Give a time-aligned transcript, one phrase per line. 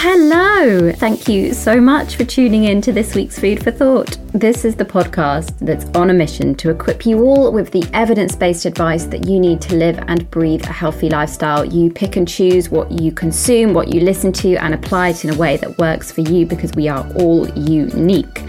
[0.00, 0.92] Hello!
[0.92, 4.16] Thank you so much for tuning in to this week's Food for Thought.
[4.32, 8.36] This is the podcast that's on a mission to equip you all with the evidence
[8.36, 11.64] based advice that you need to live and breathe a healthy lifestyle.
[11.64, 15.34] You pick and choose what you consume, what you listen to, and apply it in
[15.34, 18.44] a way that works for you because we are all unique.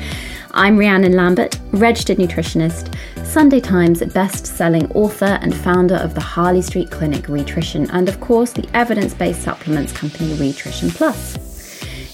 [0.54, 6.62] I'm Rhiannon Lambert, registered nutritionist, Sunday Times best selling author, and founder of the Harley
[6.62, 11.49] Street Clinic Rhitrition, and of course, the evidence based supplements company Rhitrition Plus.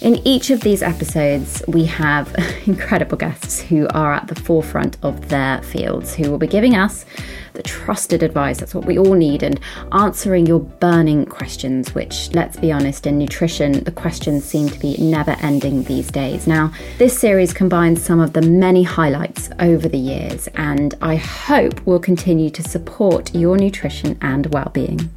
[0.06, 2.32] In each of these episodes, we have
[2.68, 7.08] incredible guests who are at the forefront of their fields, who will be giving us
[7.54, 8.60] the trusted advice.
[8.60, 9.60] That's what we all need, and
[9.94, 14.96] answering your burning questions, which, let's be honest, in nutrition, the questions seem to be
[15.00, 16.46] never ending these days.
[16.46, 21.84] Now, this series combines some of the many highlights over the years, and I hope
[21.88, 25.10] will continue to support your nutrition and well being.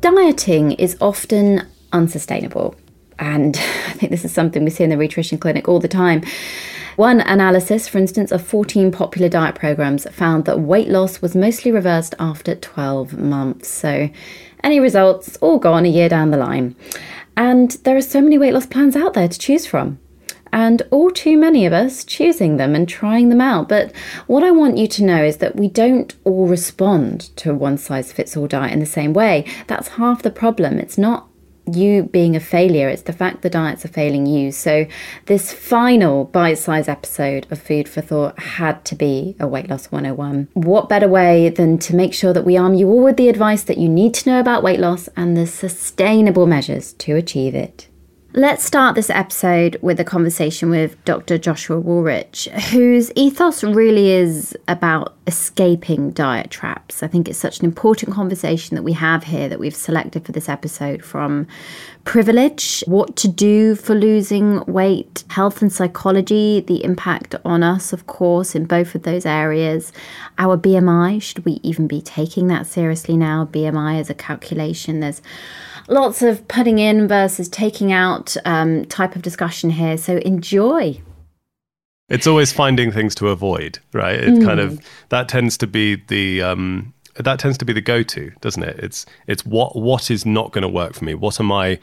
[0.00, 2.74] Dieting is often unsustainable.
[3.18, 3.56] And
[3.86, 6.22] I think this is something we see in the Rhitrition Clinic all the time.
[6.96, 11.72] One analysis, for instance, of 14 popular diet programs found that weight loss was mostly
[11.72, 13.68] reversed after 12 months.
[13.68, 14.10] So,
[14.62, 16.76] any results all gone a year down the line.
[17.36, 19.98] And there are so many weight loss plans out there to choose from.
[20.52, 23.68] And all too many of us choosing them and trying them out.
[23.68, 23.92] But
[24.28, 27.76] what I want you to know is that we don't all respond to a one
[27.76, 29.44] size fits all diet in the same way.
[29.66, 30.78] That's half the problem.
[30.78, 31.26] It's not
[31.66, 34.52] you being a failure, it's the fact the diets are failing you.
[34.52, 34.86] So,
[35.26, 39.90] this final bite sized episode of Food for Thought had to be a Weight Loss
[39.90, 40.48] 101.
[40.54, 43.62] What better way than to make sure that we arm you all with the advice
[43.64, 47.88] that you need to know about weight loss and the sustainable measures to achieve it?
[48.36, 51.38] Let's start this episode with a conversation with Dr.
[51.38, 57.04] Joshua Wolrich, whose ethos really is about escaping diet traps.
[57.04, 60.32] I think it's such an important conversation that we have here that we've selected for
[60.32, 61.46] this episode from
[62.02, 68.08] privilege, what to do for losing weight, health and psychology, the impact on us, of
[68.08, 69.92] course, in both of those areas,
[70.38, 71.22] our BMI.
[71.22, 73.44] Should we even be taking that seriously now?
[73.44, 74.98] BMI is a calculation.
[74.98, 75.22] There's
[75.88, 79.96] lots of putting in versus taking out um, type of discussion here.
[79.96, 81.00] So enjoy.
[82.08, 84.16] It's always finding things to avoid, right?
[84.16, 84.44] It mm.
[84.44, 88.62] kind of that tends to be the um, that tends to be the go-to, doesn't
[88.62, 88.78] it?
[88.78, 91.14] It's it's what what is not going to work for me.
[91.14, 91.78] What am I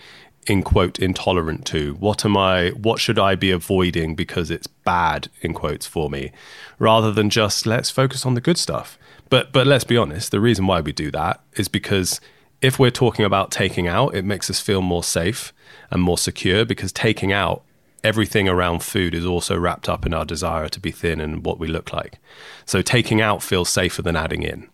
[0.48, 1.96] in quote intolerant to?
[1.96, 2.70] What am I?
[2.70, 6.32] What should I be avoiding because it's bad in quotes for me,
[6.78, 9.00] rather than just let's focus on the good stuff.
[9.30, 10.32] But but let's be honest.
[10.32, 12.22] The reason why we do that is because
[12.62, 15.54] if we're talking about taking out, it makes us feel more safe
[15.90, 17.64] and more secure because taking out
[18.04, 21.60] everything around food is also wrapped up in our desire to be thin and what
[21.60, 22.20] we look like.
[22.66, 24.70] So taking out feels safer than adding in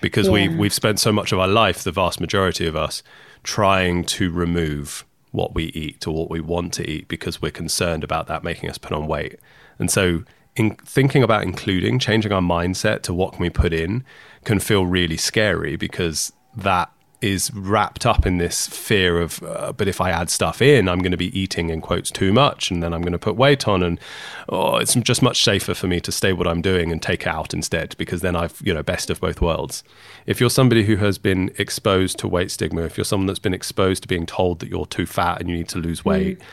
[0.00, 0.32] because yeah.
[0.32, 3.02] we we've spent so much of our life, the vast majority of us,
[3.42, 8.04] trying to remove what we eat or what we want to eat because we're concerned
[8.04, 9.38] about that making us put on weight.
[9.78, 14.04] And so in thinking about including, changing our mindset to what can we put in
[14.44, 16.92] can feel really scary because that
[17.22, 20.98] is wrapped up in this fear of, uh, but if I add stuff in, I'm
[20.98, 23.68] going to be eating in quotes too much, and then I'm going to put weight
[23.68, 24.00] on, and
[24.48, 27.54] oh, it's just much safer for me to stay what I'm doing and take out
[27.54, 29.84] instead, because then I've you know best of both worlds.
[30.26, 33.54] If you're somebody who has been exposed to weight stigma, if you're someone that's been
[33.54, 36.06] exposed to being told that you're too fat and you need to lose mm.
[36.06, 36.44] weight, mm.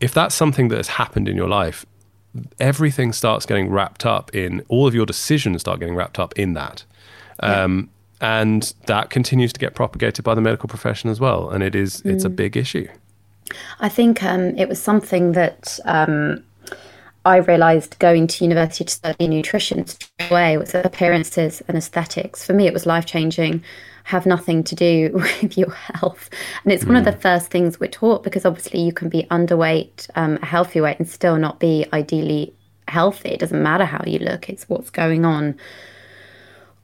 [0.00, 1.84] if that's something that has happened in your life,
[2.60, 6.54] everything starts getting wrapped up in all of your decisions start getting wrapped up in
[6.54, 6.84] that.
[7.42, 7.64] Yeah.
[8.20, 12.00] And that continues to get propagated by the medical profession as well and it is
[12.02, 12.12] mm.
[12.12, 12.36] it's a mm.
[12.36, 12.88] big issue
[13.80, 16.42] I think um, it was something that um,
[17.24, 22.44] I realised going to university to study nutrition straight away was appearances and aesthetics.
[22.44, 23.62] For me, it was life changing.
[24.04, 26.28] Have nothing to do with your health,
[26.62, 26.88] and it's mm.
[26.88, 27.20] one of the mm.
[27.20, 31.08] first things we're taught because obviously you can be underweight, um, a healthy weight, and
[31.08, 32.52] still not be ideally
[32.88, 33.30] healthy.
[33.30, 35.56] It doesn't matter how you look; it's what's going on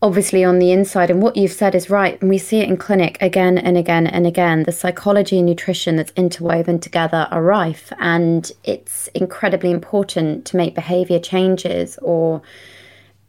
[0.02, 1.10] obviously on the inside.
[1.10, 2.20] And what you've said is right.
[2.20, 4.62] And we see it in clinic again and again and again.
[4.62, 7.92] The psychology and nutrition that's interwoven together are rife.
[7.98, 12.40] And it's incredibly important to make behavior changes or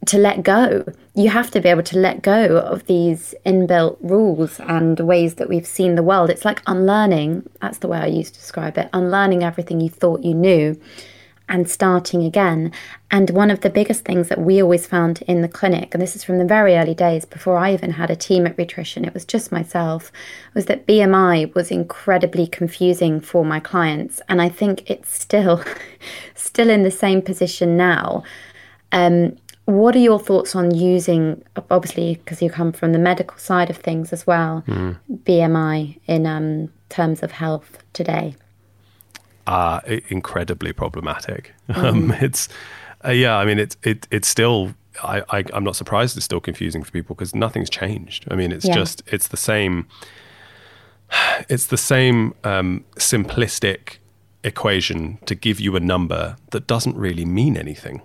[0.06, 0.84] to let go.
[1.14, 5.48] You have to be able to let go of these inbuilt rules and ways that
[5.48, 6.30] we've seen the world.
[6.30, 7.48] It's like unlearning.
[7.60, 8.88] That's the way I used to describe it.
[8.92, 10.80] Unlearning everything you thought you knew
[11.52, 12.72] and starting again.
[13.10, 16.16] And one of the biggest things that we always found in the clinic, and this
[16.16, 19.12] is from the very early days before I even had a team at Rhitrition, it
[19.12, 20.10] was just myself,
[20.54, 24.22] was that BMI was incredibly confusing for my clients.
[24.30, 25.62] And I think it's still
[26.34, 28.24] still in the same position now.
[28.90, 33.70] Um, what are your thoughts on using, obviously, because you come from the medical side
[33.70, 34.98] of things as well, mm.
[35.24, 38.34] BMI in um, terms of health today?
[39.46, 41.54] Are incredibly problematic.
[41.68, 41.84] Mm.
[41.84, 42.48] Um, it's
[43.04, 46.40] uh, yeah, I mean it's it it's still I, I am not surprised it's still
[46.40, 48.26] confusing for people because nothing's changed.
[48.30, 48.74] I mean it's yeah.
[48.74, 49.86] just it's the same
[51.48, 53.98] it's the same um, simplistic
[54.44, 58.02] equation to give you a number that doesn't really mean anything.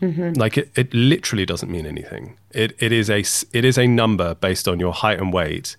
[0.00, 0.34] Mm-hmm.
[0.34, 2.36] Like it, it literally doesn't mean anything.
[2.50, 3.20] It it is a
[3.52, 5.76] it is a number based on your height and weight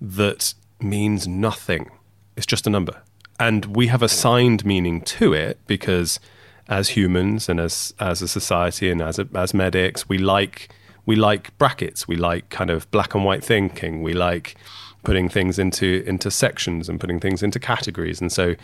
[0.00, 1.90] that means nothing.
[2.36, 3.02] It's just a number
[3.38, 6.20] and we have assigned meaning to it because
[6.68, 10.70] as humans and as as a society and as a, as medics we like
[11.06, 12.08] we like brackets.
[12.08, 14.02] We like kind of black and white thinking.
[14.02, 14.56] We like
[15.02, 18.20] putting things into into sections and putting things into categories.
[18.20, 18.54] And so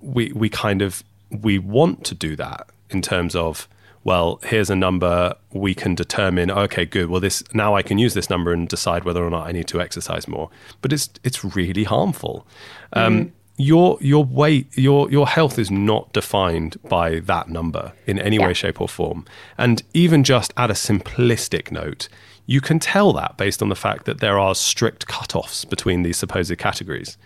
[0.00, 3.68] we we kind of we want to do that in terms of
[4.04, 5.34] well here's a number.
[5.52, 7.08] We can determine okay good.
[7.08, 9.68] Well this now I can use this number and decide whether or not I need
[9.68, 10.50] to exercise more.
[10.82, 12.46] But it's it's really harmful.
[12.92, 18.18] Um, mm your your weight your your health is not defined by that number in
[18.18, 18.46] any yeah.
[18.46, 19.26] way shape or form.
[19.58, 22.08] And even just at a simplistic note
[22.46, 26.16] you can tell that based on the fact that there are strict cutoffs between these
[26.16, 27.18] supposed categories.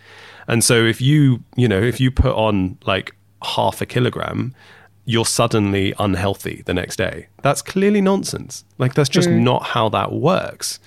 [0.48, 4.54] And so if you you know if you put on like half a kilogram
[5.04, 7.26] you're suddenly unhealthy the next day.
[7.42, 8.64] That's clearly nonsense.
[8.78, 9.40] Like that's just mm.
[9.40, 10.78] not how that works.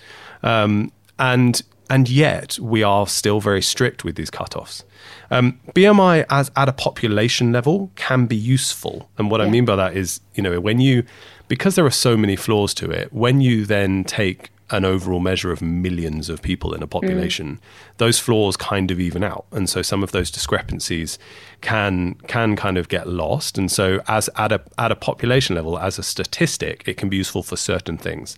[0.42, 4.84] Um, and and yet we are still very strict with these cutoffs.
[5.32, 9.48] Um, BMI as at a population level can be useful, and what yeah.
[9.48, 11.04] I mean by that is, you know, when you
[11.48, 15.52] because there are so many flaws to it, when you then take an overall measure
[15.52, 17.98] of millions of people in a population, mm.
[17.98, 21.20] those flaws kind of even out, and so some of those discrepancies
[21.62, 23.58] can can kind of get lost.
[23.58, 27.18] And so, as at a at a population level, as a statistic, it can be
[27.18, 28.38] useful for certain things,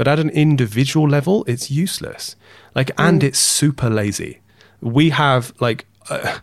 [0.00, 2.34] but at an individual level, it's useless.
[2.74, 3.06] Like, mm.
[3.06, 4.40] and it's super lazy.
[4.80, 5.84] We have like.
[6.08, 6.38] Uh,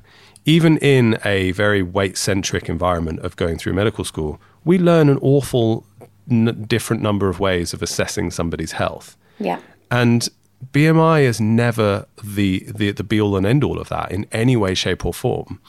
[0.46, 5.18] even in a very weight centric environment of going through medical school, we learn an
[5.24, 5.88] awful
[6.30, 9.18] n- different number of ways of assessing somebody's health.
[9.40, 9.60] Yeah.
[9.90, 10.30] And
[10.72, 14.56] BMI is never the, the, the be all and end all of that in any
[14.56, 15.60] way, shape, or form.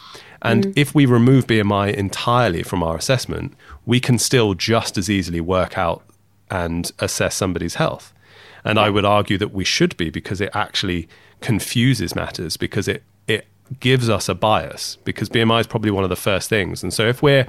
[0.43, 0.73] And mm.
[0.77, 3.55] if we remove BMI entirely from our assessment,
[3.87, 6.05] we can still just as easily work out
[6.51, 8.13] and assess somebody's health.
[8.65, 11.09] And I would argue that we should be because it actually
[11.41, 13.47] confuses matters because it it
[13.81, 16.83] gives us a bias because BMI is probably one of the first things.
[16.83, 17.47] And so if we're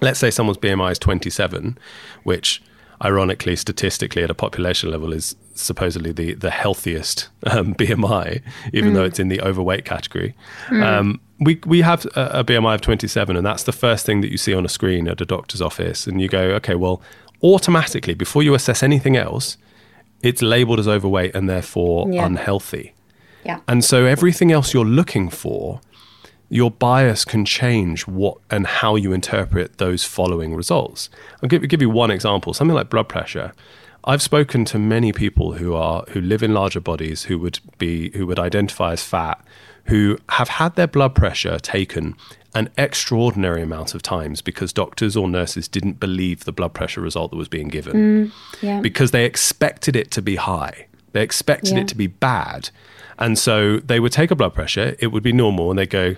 [0.00, 1.78] let's say someone's BMI is 27,
[2.24, 2.62] which
[3.04, 8.94] ironically statistically at a population level is supposedly the the healthiest um, BMI, even mm.
[8.94, 10.34] though it's in the overweight category.
[10.68, 10.82] Mm.
[10.82, 14.30] Um, we we have a, a, BMI of 27, and that's the first thing that
[14.30, 17.02] you see on a screen at a doctor's office, and you go, okay, well,
[17.42, 19.56] automatically before you assess anything else,
[20.22, 22.24] it's labeled as overweight and therefore yeah.
[22.24, 22.94] unhealthy.
[23.44, 23.60] Yeah.
[23.66, 25.80] And so everything else you're looking for,
[26.48, 31.10] your bias can change what and how you interpret those following results.
[31.42, 32.54] I'll give, give you one example.
[32.54, 33.52] Something like blood pressure.
[34.04, 38.10] I've spoken to many people who are who live in larger bodies who would be
[38.10, 39.42] who would identify as fat,
[39.86, 42.16] who have had their blood pressure taken
[42.54, 47.30] an extraordinary amount of times because doctors or nurses didn't believe the blood pressure result
[47.30, 48.80] that was being given mm, yeah.
[48.80, 50.86] because they expected it to be high.
[51.12, 51.80] They expected yeah.
[51.80, 52.70] it to be bad.
[53.18, 56.16] And so they would take a blood pressure, it would be normal, and they go,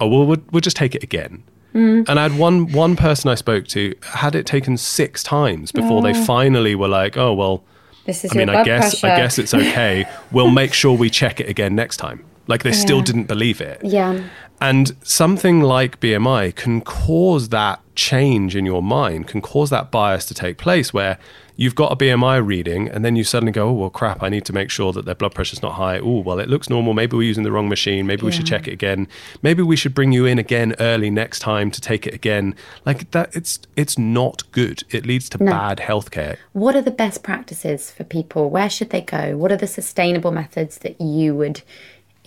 [0.00, 1.44] oh, well, we'll, we'll just take it again.
[1.74, 2.08] Mm.
[2.08, 5.98] And I had one one person I spoke to had it taken six times before
[5.98, 6.02] oh.
[6.02, 7.62] they finally were like, oh well,
[8.06, 9.14] this is I mean, I guess pressure.
[9.14, 10.06] I guess it's okay.
[10.32, 12.24] we'll make sure we check it again next time.
[12.46, 13.82] Like they still didn't believe it.
[13.84, 14.24] Yeah.
[14.60, 20.24] And something like BMI can cause that change in your mind, can cause that bias
[20.26, 21.18] to take place where
[21.58, 24.44] you've got a BMI reading and then you suddenly go, oh, well, crap, I need
[24.46, 25.98] to make sure that their blood pressure's not high.
[25.98, 26.94] Oh, well, it looks normal.
[26.94, 28.06] Maybe we're using the wrong machine.
[28.06, 29.08] Maybe we should check it again.
[29.42, 32.54] Maybe we should bring you in again early next time to take it again.
[32.86, 34.84] Like that, it's it's not good.
[34.90, 36.36] It leads to bad healthcare.
[36.52, 38.48] What are the best practices for people?
[38.48, 39.36] Where should they go?
[39.36, 41.62] What are the sustainable methods that you would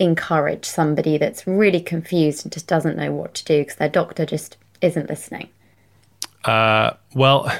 [0.02, 4.26] encourage somebody that's really confused and just doesn't know what to do because their doctor
[4.26, 5.48] just isn't listening?
[6.44, 7.50] Uh, well,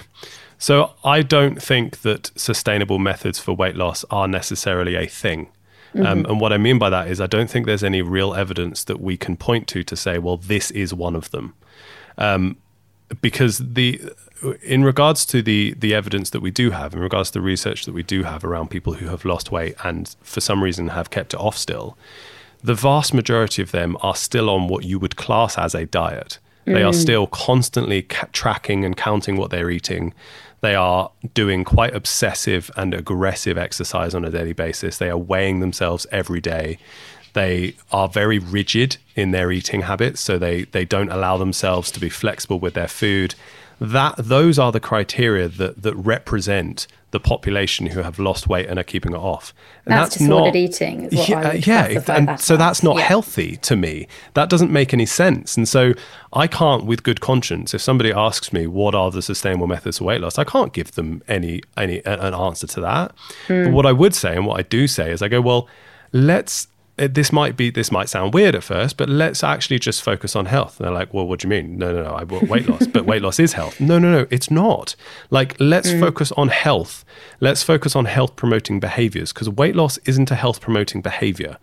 [0.58, 5.48] so I don't think that sustainable methods for weight loss are necessarily a thing.
[5.94, 8.82] Um, and what I mean by that is, I don't think there's any real evidence
[8.84, 11.54] that we can point to to say, well, this is one of them.
[12.16, 12.56] Um,
[13.20, 14.00] because the
[14.62, 17.84] in regards to the the evidence that we do have, in regards to the research
[17.84, 21.10] that we do have around people who have lost weight and for some reason have
[21.10, 21.96] kept it off still,
[22.62, 26.38] the vast majority of them are still on what you would class as a diet.
[26.64, 27.00] They are mm.
[27.00, 30.14] still constantly ca- tracking and counting what they're eating.
[30.60, 34.98] They are doing quite obsessive and aggressive exercise on a daily basis.
[34.98, 36.78] They are weighing themselves every day.
[37.34, 42.00] They are very rigid in their eating habits, so they they don't allow themselves to
[42.00, 43.34] be flexible with their food.
[43.80, 48.78] That those are the criteria that that represent the population who have lost weight and
[48.78, 49.52] are keeping it off.
[49.84, 53.02] And That's disordered eating is what I would yeah, classify and so that's not Yeah.
[53.02, 54.06] healthy to me.
[54.32, 55.54] That doesn't make any sense.
[55.58, 55.92] And so
[56.32, 60.06] I can't, with good conscience, if somebody asks me what are the sustainable methods of
[60.06, 63.12] weight loss, I can't give them any any an answer to that.
[63.46, 63.64] Hmm.
[63.64, 65.68] But what I would say and what I do say is I go, well,
[66.12, 66.68] let's.
[66.98, 70.36] Uh, This might be this might sound weird at first, but let's actually just focus
[70.36, 70.78] on health.
[70.78, 71.78] And they're like, "Well, what do you mean?
[71.78, 72.10] No, no, no.
[72.10, 73.80] I want weight loss, but weight loss is health.
[73.80, 74.26] No, no, no.
[74.30, 74.94] It's not.
[75.30, 77.04] Like, let's focus on health.
[77.40, 81.58] Let's focus on health promoting behaviors because weight loss isn't a health promoting behavior.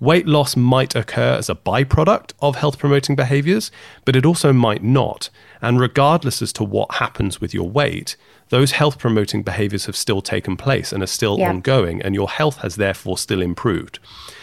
[0.00, 3.70] Weight loss might occur as a byproduct of health promoting behaviors,
[4.06, 5.28] but it also might not.
[5.60, 8.16] And regardless as to what happens with your weight,
[8.48, 11.50] those health promoting behaviors have still taken place and are still Yeah.
[11.50, 13.98] ongoing, and your health has therefore still improved.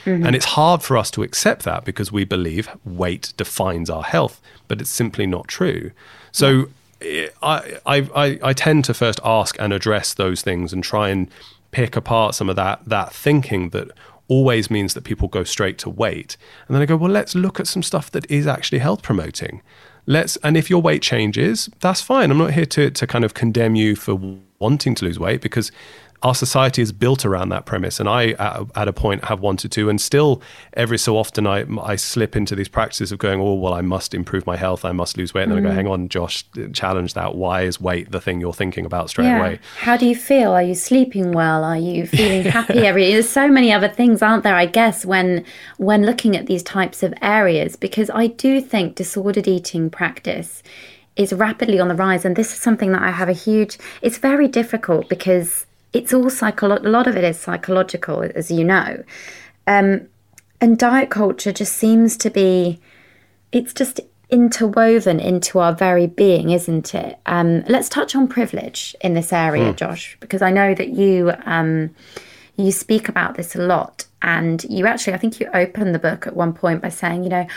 [0.05, 4.39] And it's hard for us to accept that because we believe weight defines our health,
[4.69, 5.91] but it's simply not true.
[6.31, 6.67] So
[7.01, 11.09] eh, I, I, I, I tend to first ask and address those things and try
[11.09, 11.27] and
[11.71, 13.89] pick apart some of that that thinking that
[14.27, 16.37] always means that people go straight to weight.
[16.67, 19.61] And then I go, well, let's look at some stuff that is actually health promoting.
[20.05, 22.31] Let's and if your weight changes, that's fine.
[22.31, 25.71] I'm not here to to kind of condemn you for wanting to lose weight because
[26.23, 27.99] our society is built around that premise.
[27.99, 28.31] And I,
[28.75, 30.41] at, a point, have wanted to, and still
[30.73, 34.15] every so often I, I slip into these practices of going, oh, well, I must
[34.15, 35.43] improve my health, I must lose weight.
[35.43, 35.75] And then I go, mm.
[35.75, 36.43] hang on, Josh,
[36.73, 37.35] challenge that.
[37.35, 39.59] Why is weight the thing you're thinking about straight away?
[39.77, 40.51] How do you feel?
[40.51, 41.63] Are you sleeping well?
[41.63, 45.45] Are you feeling happy every There's so many other things, aren't there, I guess, when
[45.77, 50.63] when looking at these types of areas because I do think disordered eating practice
[51.15, 54.17] is rapidly on the rise and this is something that I have a huge it's
[54.17, 55.66] very difficult because
[55.97, 59.03] it's all psycholo- a lot of it is psychological as you know.
[59.65, 60.07] Um,
[60.61, 62.79] and diet culture just seems to be
[63.51, 63.99] it's just
[64.29, 67.17] interwoven into our very being, isn't it?
[67.25, 71.95] Um, let's touch on privilege in this area, Josh, because I know that you um,
[72.57, 76.27] you speak about this a lot, and you actually, I think you opened the book
[76.27, 77.47] at one point by saying, you know.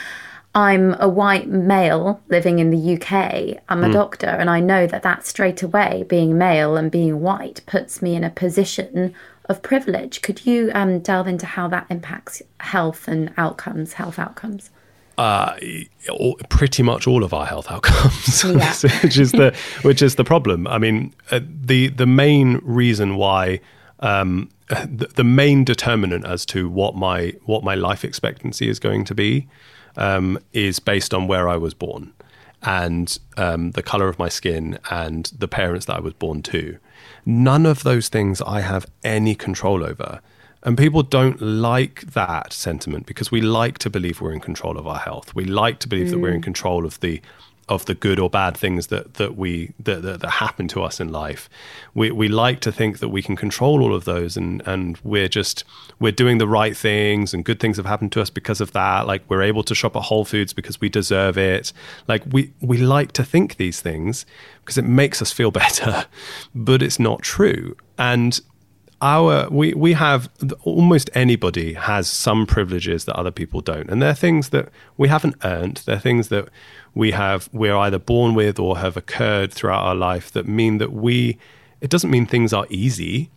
[0.55, 3.63] I'm a white male living in the UK.
[3.69, 7.61] I'm a doctor, and I know that that straight away, being male and being white,
[7.67, 9.15] puts me in a position
[9.49, 10.23] of privilege.
[10.23, 14.71] Could you um, delve into how that impacts health and outcomes, health outcomes?
[15.19, 15.55] uh,
[16.11, 18.73] all, pretty much all of our health outcomes, Yeah.
[19.03, 20.67] which is the which is the problem.
[20.67, 23.61] I mean, uh, the the main reason why.
[24.01, 29.05] Um, the, the main determinant as to what my what my life expectancy is going
[29.05, 29.47] to be
[29.97, 32.13] um, is based on where I was born
[32.63, 36.79] and um, the color of my skin and the parents that I was born to.
[37.25, 40.21] None of those things I have any control over.
[40.63, 44.87] And people don't like that sentiment because we like to believe we're in control of
[44.87, 45.35] our health.
[45.35, 47.23] We like to believe that we're in control of the
[47.71, 51.01] of the good or bad things that that we that, that, that happen to us
[51.01, 51.49] in life.
[51.95, 55.29] We we like to think that we can control all of those and and we're
[55.29, 55.65] just
[56.01, 59.07] we're doing the right things and good things have happened to us because of that.
[59.07, 61.73] Like we're able to shop at Whole Foods because we deserve it.
[62.09, 64.27] Like we we like to think these things
[64.61, 66.07] because it makes us feel better,
[66.55, 67.77] but it's not true.
[67.97, 68.41] And
[69.03, 70.29] our we we have
[70.63, 73.89] almost anybody has some privileges that other people don't.
[73.89, 75.83] And they're things that we haven't earned.
[75.87, 76.49] They're things that
[76.95, 80.93] we have we're either born with or have occurred throughout our life that mean that
[80.93, 81.39] we
[81.81, 83.31] it doesn't mean things are easy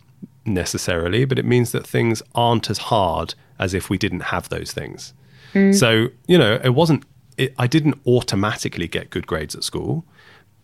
[0.44, 4.72] necessarily, but it means that things aren't as hard as if we didn't have those
[4.72, 5.14] things.
[5.52, 5.74] Mm.
[5.74, 7.04] So, you know, it wasn't,
[7.36, 10.04] it, I didn't automatically get good grades at school,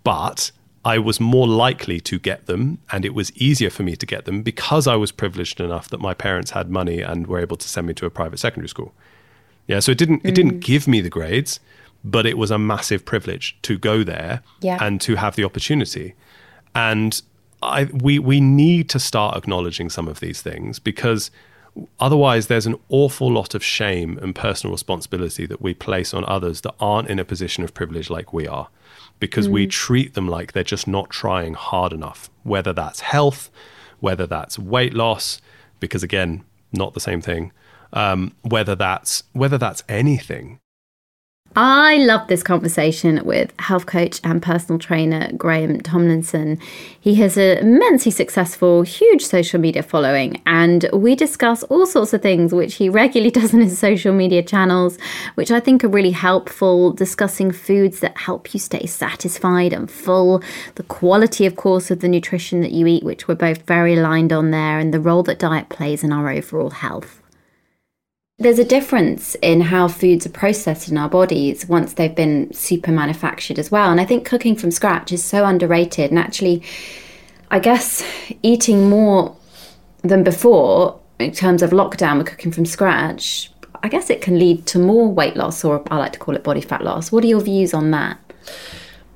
[0.05, 0.51] but
[0.85, 4.25] I was more likely to get them and it was easier for me to get
[4.25, 7.69] them because I was privileged enough that my parents had money and were able to
[7.69, 8.95] send me to a private secondary school.
[9.67, 10.61] Yeah, so it didn't it didn't mm.
[10.61, 11.61] give me the grades,
[12.03, 14.79] but it was a massive privilege to go there Yeah.
[14.81, 16.15] and to have the opportunity.
[16.75, 17.21] And
[17.63, 21.31] I we we need to start acknowledging some of these things because
[22.01, 26.63] otherwise there's an awful lot of shame and personal responsibility that we place on others
[26.63, 28.69] that aren't in a position of privilege like we are
[29.21, 33.51] because we treat them like they're just not trying hard enough whether that's health
[34.01, 35.41] whether that's weight loss
[35.79, 37.53] because again not the same thing
[37.93, 40.59] um, whether that's whether that's anything
[41.57, 46.61] I love this conversation with health coach and personal trainer Graeme Tomlinson.
[47.01, 52.23] He has an immensely successful, huge social media following, and we discuss all sorts of
[52.23, 54.97] things which he regularly does on his social media channels,
[55.35, 56.93] which I think are really helpful.
[56.93, 60.45] Discussing foods that help you stay satisfied and full,
[60.77, 64.33] the quality, of course, of the nutrition that you eat, which we're both very aligned
[64.33, 67.20] on there, and the role that diet plays in our overall health.
[68.41, 72.91] There's a difference in how foods are processed in our bodies once they've been super
[72.91, 73.91] manufactured as well.
[73.91, 76.09] And I think cooking from scratch is so underrated.
[76.09, 76.63] And actually,
[77.51, 78.03] I guess
[78.43, 79.37] eating more
[80.01, 84.65] than before in terms of lockdown with cooking from scratch, I guess it can lead
[84.69, 87.13] to more weight loss, or I like to call it body fat loss.
[87.13, 88.19] What are your views on that?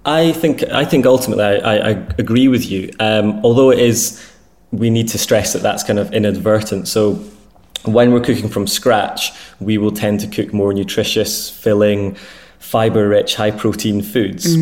[0.04, 2.90] I think I think ultimately I, I, I agree with you.
[3.00, 4.22] Um, although it is,
[4.70, 6.88] we need to stress that that's kind of inadvertent.
[6.88, 7.24] So
[7.84, 12.16] when we're cooking from scratch, we will tend to cook more nutritious, filling,
[12.58, 14.54] fiber-rich, high-protein foods.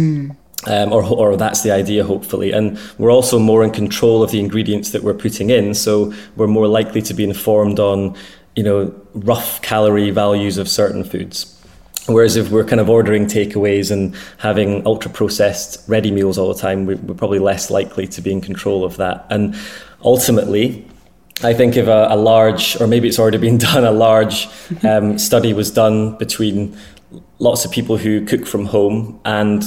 [0.65, 2.53] Um, or, or that's the idea, hopefully.
[2.53, 6.47] And we're also more in control of the ingredients that we're putting in, so we're
[6.47, 8.15] more likely to be informed on,
[8.55, 11.59] you know, rough calorie values of certain foods.
[12.07, 16.61] Whereas if we're kind of ordering takeaways and having ultra processed ready meals all the
[16.61, 19.27] time, we're probably less likely to be in control of that.
[19.31, 19.57] And
[20.05, 20.87] ultimately,
[21.43, 24.49] I think if a, a large, or maybe it's already been done, a large
[24.85, 26.77] um, study was done between
[27.39, 29.65] lots of people who cook from home and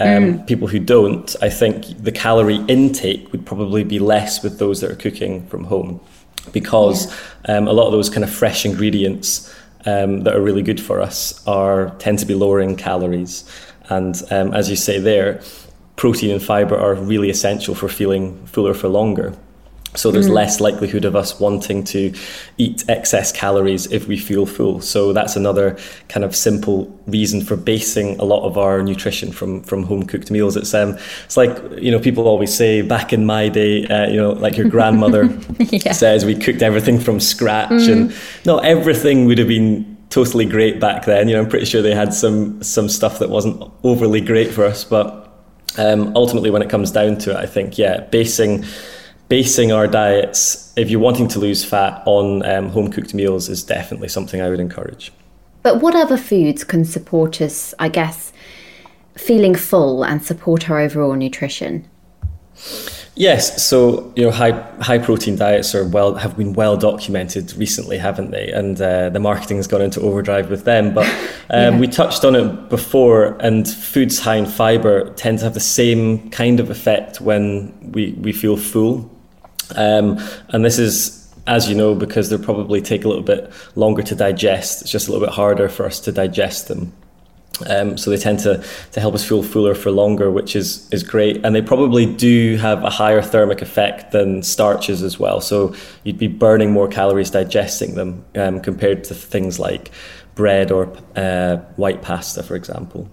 [0.00, 4.80] um, people who don't, I think the calorie intake would probably be less with those
[4.80, 6.00] that are cooking from home
[6.52, 7.12] because
[7.46, 9.54] um, a lot of those kind of fresh ingredients
[9.86, 13.48] um, that are really good for us are tend to be lower in calories.
[13.88, 15.40] And um, as you say there,
[15.96, 19.34] protein and fiber are really essential for feeling fuller for longer.
[19.94, 22.14] So there's less likelihood of us wanting to
[22.56, 24.80] eat excess calories if we feel full.
[24.80, 25.78] So that's another
[26.08, 30.30] kind of simple reason for basing a lot of our nutrition from from home cooked
[30.30, 30.56] meals.
[30.56, 34.16] It's um it's like you know people always say back in my day, uh, you
[34.16, 35.28] know, like your grandmother
[35.92, 38.14] says we cooked everything from scratch, and
[38.46, 41.28] not everything would have been totally great back then.
[41.28, 44.64] You know, I'm pretty sure they had some some stuff that wasn't overly great for
[44.64, 45.22] us, but
[45.78, 48.64] um, ultimately, when it comes down to it, I think yeah, basing
[49.32, 53.64] basing our diets, if you're wanting to lose fat on um, home cooked meals, is
[53.64, 55.10] definitely something I would encourage.
[55.62, 58.30] But what other foods can support us, I guess,
[59.16, 61.88] feeling full and support our overall nutrition?
[63.14, 67.96] Yes, so you know, high high protein diets are well have been well documented recently,
[67.96, 68.48] haven't they?
[68.52, 70.92] And uh, the marketing has gone into overdrive with them.
[70.92, 71.06] But
[71.50, 71.78] um, Yeah.
[71.78, 76.28] we touched on it before, and foods high in fiber tend to have the same
[76.28, 79.08] kind of effect when we we feel full.
[79.76, 84.02] Um, and this is, as you know, because they probably take a little bit longer
[84.02, 84.82] to digest.
[84.82, 86.92] It's just a little bit harder for us to digest them.
[87.68, 91.02] Um, so they tend to, to help us feel fuller for longer, which is, is
[91.02, 91.44] great.
[91.44, 95.40] And they probably do have a higher thermic effect than starches as well.
[95.40, 99.90] So you'd be burning more calories digesting them um, compared to things like
[100.34, 103.08] bread or uh, white pasta, for example.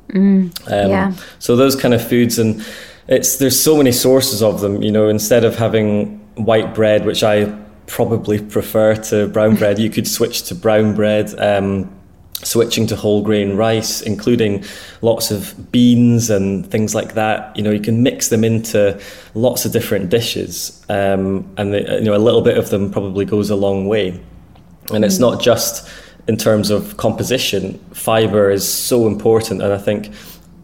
[0.67, 1.13] um, yeah.
[1.39, 2.65] So those kind of foods, and
[3.07, 4.81] it's there's so many sources of them.
[4.81, 7.55] You know, instead of having white bread, which I
[7.87, 11.33] probably prefer to brown bread, you could switch to brown bread.
[11.39, 11.89] Um,
[12.41, 14.63] switching to whole grain rice, including
[15.01, 17.55] lots of beans and things like that.
[17.55, 18.99] You know, you can mix them into
[19.33, 23.25] lots of different dishes, um, and the, you know, a little bit of them probably
[23.25, 24.19] goes a long way.
[24.93, 25.87] And it's not just
[26.27, 27.77] in terms of composition.
[27.93, 30.11] Fiber is so important, and I think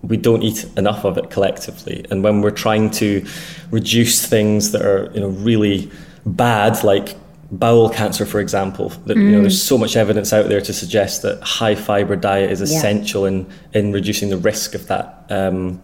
[0.07, 2.05] we don't eat enough of it collectively.
[2.11, 3.25] And when we're trying to
[3.71, 5.91] reduce things that are you know really
[6.25, 7.15] bad, like
[7.51, 11.21] bowel cancer, for example, that you know there's so much evidence out there to suggest
[11.21, 15.25] that high fiber diet is essential in in reducing the risk of that.
[15.29, 15.81] Um,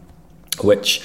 [0.64, 1.02] which,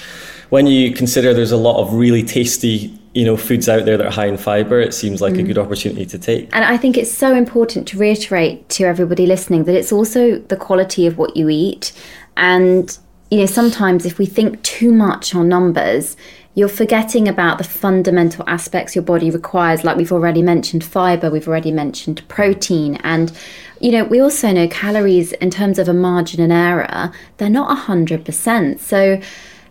[0.50, 4.06] when you consider there's a lot of really tasty you know foods out there that
[4.06, 5.40] are high in fiber, it seems like mm.
[5.40, 6.54] a good opportunity to take.
[6.54, 10.56] And I think it's so important to reiterate to everybody listening that it's also the
[10.56, 11.92] quality of what you eat.
[12.36, 12.96] And
[13.30, 16.16] you know, sometimes if we think too much on numbers,
[16.54, 21.48] you're forgetting about the fundamental aspects your body requires, like we've already mentioned fiber, we've
[21.48, 22.96] already mentioned protein.
[23.02, 23.36] And,
[23.80, 27.86] you know, we also know calories in terms of a margin and error, they're not
[27.86, 28.78] 100%.
[28.78, 29.20] So,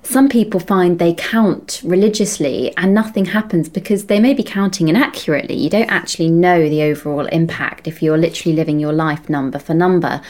[0.04, 5.56] some people find they count religiously and nothing happens because they may be counting inaccurately.
[5.56, 9.74] You don't actually know the overall impact if you're literally living your life number for
[9.74, 10.22] number.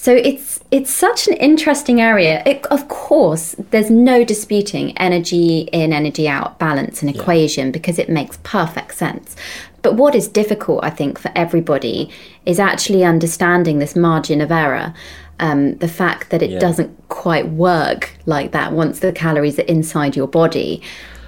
[0.00, 2.42] So it's it's such an interesting area.
[2.46, 7.72] It, of course, there's no disputing energy in, energy out balance and equation yeah.
[7.72, 9.36] because it makes perfect sense.
[9.82, 12.08] But what is difficult, I think, for everybody
[12.46, 14.94] is actually understanding this margin of error
[15.38, 16.58] um, the fact that it yeah.
[16.58, 20.80] doesn't quite work like that once the calories are inside your body.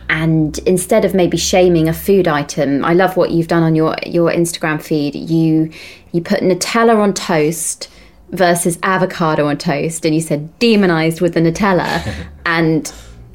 [0.08, 3.96] And instead of maybe shaming a food item, I love what you've done on your
[4.06, 5.14] your Instagram feed.
[5.14, 5.70] You
[6.12, 7.90] you put Nutella on toast
[8.32, 12.92] versus avocado on toast, and you said demonized with the Nutella, and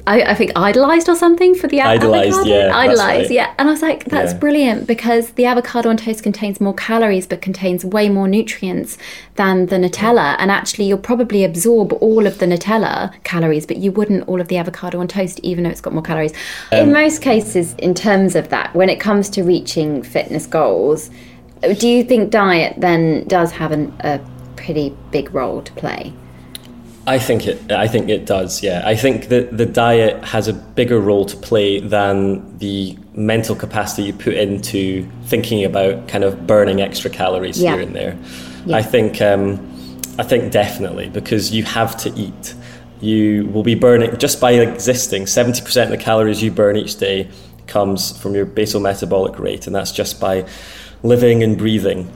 [0.08, 2.48] I, I, think idolized or something for the idolized, avocado.
[2.48, 3.30] Yeah, idolized, right.
[3.30, 3.54] yeah.
[3.58, 4.38] And I was like, that's yeah.
[4.38, 8.96] brilliant because the avocado on toast contains more calories but contains way more nutrients
[9.34, 10.36] than the Nutella.
[10.38, 14.48] And actually, you'll probably absorb all of the Nutella calories, but you wouldn't all of
[14.48, 16.32] the avocado on toast, even though it's got more calories.
[16.72, 21.10] Um, in most cases, in terms of that, when it comes to reaching fitness goals,
[21.78, 24.18] do you think diet then does have an, a
[24.68, 26.12] pretty big role to play?
[27.06, 27.72] I think it.
[27.72, 28.62] I think it does.
[28.62, 33.56] Yeah, I think that the diet has a bigger role to play than the mental
[33.56, 37.72] capacity you put into thinking about kind of burning extra calories yeah.
[37.72, 38.18] here and there.
[38.66, 38.76] Yeah.
[38.76, 39.22] I think.
[39.22, 39.74] Um,
[40.18, 42.54] I think definitely because you have to eat.
[43.00, 45.28] You will be burning just by existing.
[45.28, 47.30] Seventy percent of the calories you burn each day
[47.68, 50.46] comes from your basal metabolic rate, and that's just by
[51.02, 52.12] living and breathing.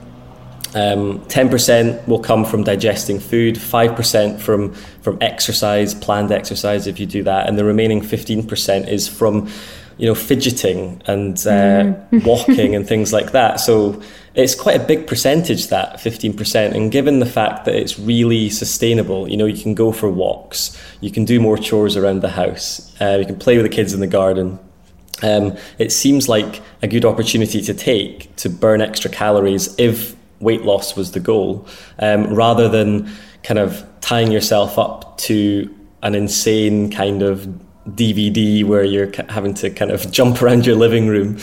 [0.75, 7.05] Um, 10% will come from digesting food, 5% from, from exercise, planned exercise if you
[7.05, 9.49] do that, and the remaining 15% is from
[9.97, 12.25] you know, fidgeting and uh, mm.
[12.25, 13.59] walking and things like that.
[13.59, 14.01] So
[14.33, 16.73] it's quite a big percentage that 15%.
[16.73, 20.77] And given the fact that it's really sustainable, you know, you can go for walks,
[21.01, 23.93] you can do more chores around the house, uh, you can play with the kids
[23.93, 24.59] in the garden.
[25.21, 30.63] Um, it seems like a good opportunity to take to burn extra calories if weight
[30.63, 31.67] loss was the goal,
[31.99, 33.09] um, rather than
[33.43, 37.47] kind of tying yourself up to an insane kind of
[37.89, 41.37] DVD where you're having to kind of jump around your living room.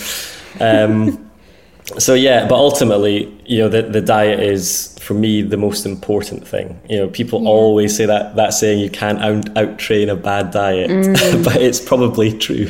[0.61, 1.31] Um,
[1.99, 6.47] so yeah, but ultimately, you know, the, the diet is for me the most important
[6.47, 6.81] thing.
[6.89, 7.49] You know, people yeah.
[7.49, 11.45] always say that that saying you can't out, out train a bad diet, mm.
[11.45, 12.69] but it's probably true.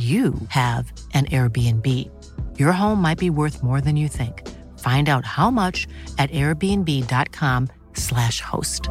[0.00, 1.86] you have an Airbnb.
[2.58, 4.48] Your home might be worth more than you think.
[4.78, 5.86] Find out how much
[6.18, 8.88] at airbnb.com/slash host.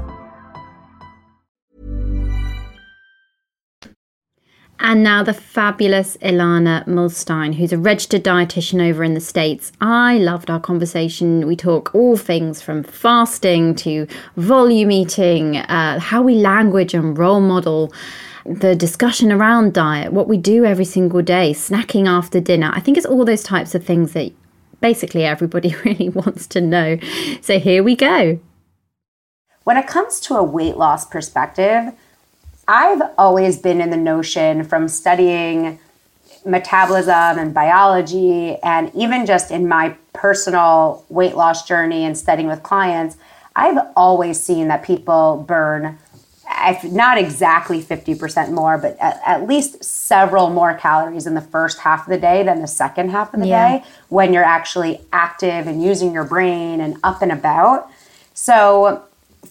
[4.81, 9.73] And now the fabulous Ilana Muhlstein, who's a registered dietitian over in the States.
[9.81, 11.45] I loved our conversation.
[11.47, 17.41] We talk all things from fasting to volume eating, uh, how we language and role
[17.41, 17.91] model
[18.49, 22.71] the discussion around diet, what we do every single day, snacking after dinner.
[22.73, 24.31] I think it's all those types of things that
[24.81, 26.97] basically everybody really wants to know.
[27.41, 28.39] So here we go.
[29.65, 31.93] When it comes to a weight loss perspective,
[32.67, 35.79] I've always been in the notion from studying
[36.45, 42.63] metabolism and biology, and even just in my personal weight loss journey and studying with
[42.63, 43.17] clients,
[43.55, 45.99] I've always seen that people burn
[46.51, 51.79] if not exactly 50% more, but at, at, least several more calories in the first
[51.79, 53.79] half of the day than the second half of the yeah.
[53.79, 57.89] day when you're actually active and using your brain and up and about.
[58.33, 59.03] So,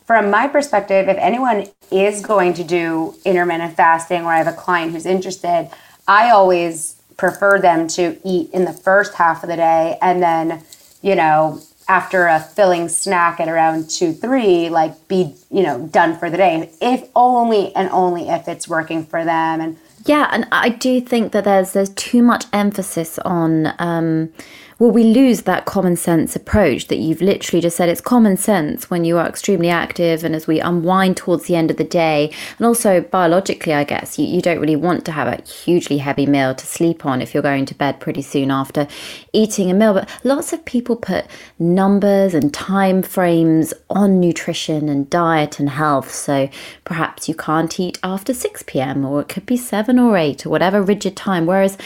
[0.04, 4.52] from my perspective, if anyone is going to do intermittent fasting or I have a
[4.52, 5.70] client who's interested,
[6.06, 10.62] I always prefer them to eat in the first half of the day and then,
[11.02, 16.16] you know, after a filling snack at around two, three, like be, you know, done
[16.18, 16.70] for the day.
[16.80, 19.60] If only and only if it's working for them.
[19.60, 24.30] And yeah, and I do think that there's there's too much emphasis on um
[24.78, 27.88] well, we lose that common sense approach that you've literally just said.
[27.88, 31.72] It's common sense when you are extremely active and as we unwind towards the end
[31.72, 32.32] of the day.
[32.58, 36.26] And also, biologically, I guess, you, you don't really want to have a hugely heavy
[36.26, 38.86] meal to sleep on if you're going to bed pretty soon after
[39.32, 39.94] eating a meal.
[39.94, 41.26] But lots of people put
[41.58, 46.14] numbers and time frames on nutrition and diet and health.
[46.14, 46.48] So
[46.84, 50.50] perhaps you can't eat after 6 p.m., or it could be 7 or 8 or
[50.50, 51.46] whatever rigid time.
[51.46, 51.76] Whereas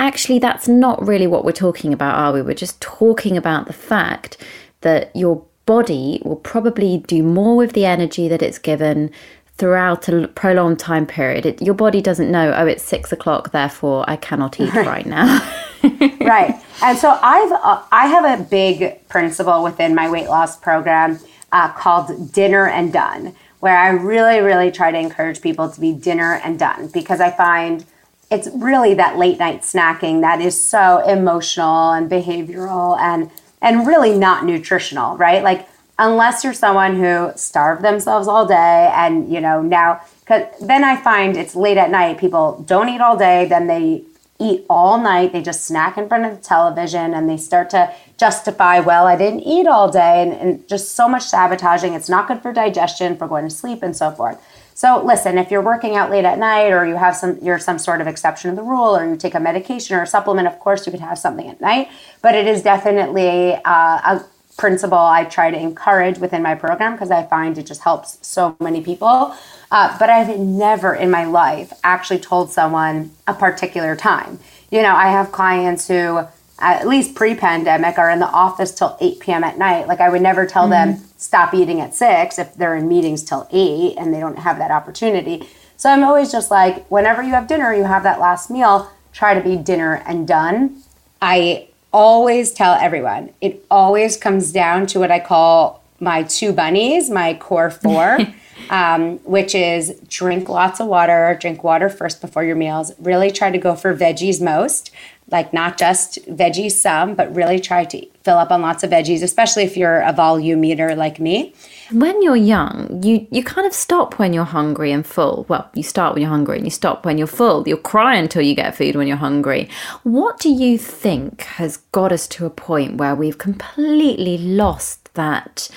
[0.00, 2.42] actually, that's not really what we're talking about, are we?
[2.42, 4.38] We're just talking about the fact
[4.80, 9.12] that your body will probably do more with the energy that it's given
[9.56, 11.44] throughout a prolonged time period.
[11.44, 15.38] It, your body doesn't know, oh, it's six o'clock, therefore I cannot eat right now.
[16.20, 16.60] right.
[16.82, 21.18] And so I've uh, I have a big principle within my weight loss program
[21.52, 25.92] uh, called dinner and done, where I really, really try to encourage people to be
[25.92, 27.84] dinner and done because I find
[28.30, 33.30] it's really that late night snacking that is so emotional and behavioral and
[33.62, 35.42] and really not nutritional, right?
[35.42, 40.84] Like unless you're someone who starved themselves all day and you know now cuz then
[40.84, 44.04] I find it's late at night people don't eat all day then they
[44.38, 47.92] eat all night they just snack in front of the television and they start to
[48.16, 52.28] justify well I didn't eat all day and, and just so much sabotaging it's not
[52.28, 54.38] good for digestion for going to sleep and so forth
[54.74, 57.78] so listen, if you're working out late at night or you have some you're some
[57.78, 60.58] sort of exception to the rule or you take a medication or a supplement, of
[60.58, 61.88] course you could have something at night,
[62.22, 64.24] but it is definitely uh, a
[64.56, 68.56] principle I try to encourage within my program because I find it just helps so
[68.60, 69.34] many people.
[69.70, 74.38] Uh, but I've never in my life actually told someone a particular time.
[74.70, 76.26] You know, I have clients who
[76.58, 79.44] at least pre-pandemic are in the office till 8 p.m.
[79.44, 79.88] at night.
[79.88, 80.92] Like I would never tell mm-hmm.
[80.92, 84.56] them stop eating at six if they're in meetings till eight and they don't have
[84.58, 85.46] that opportunity.
[85.76, 89.34] So I'm always just like, whenever you have dinner, you have that last meal, try
[89.34, 90.82] to be dinner and done.
[91.20, 97.10] I always tell everyone, it always comes down to what I call my two bunnies,
[97.10, 98.18] my core four.
[98.68, 102.92] um, which is drink lots of water, drink water first before your meals.
[103.00, 104.92] Really try to go for veggies most
[105.30, 109.24] like not just veggies some, but really try to fill up on lots of veggies,
[109.24, 111.52] especially if you're a volume eater like me.
[111.90, 115.46] When you're young, you, you kind of stop when you're hungry and full.
[115.48, 117.66] Well, you start when you're hungry and you stop when you're full.
[117.66, 119.68] You'll cry until you get food when you're hungry.
[120.04, 125.68] What do you think has got us to a point where we've completely lost that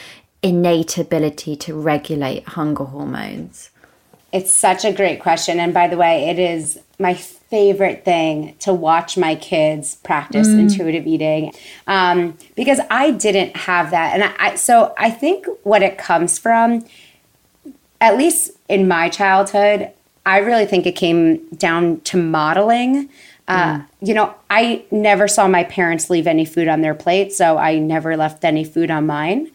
[0.44, 3.72] innate ability to regulate hunger hormones?
[4.32, 5.60] It's such a great question.
[5.60, 7.16] And by the way, it is my
[7.54, 10.62] favorite thing to watch my kids practice mm.
[10.62, 11.54] intuitive eating
[11.86, 14.16] um, because I didn't have that.
[14.16, 16.84] And I, I, so I think what it comes from,
[18.02, 19.92] at least in my childhood,
[20.26, 23.08] I really think it came down to modeling.
[23.48, 23.88] Uh, mm.
[24.02, 27.78] You know, I never saw my parents leave any food on their plate, so I
[27.78, 29.52] never left any food on mine.